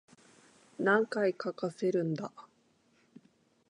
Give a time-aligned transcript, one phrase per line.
[0.79, 2.31] 何回かかせるんだ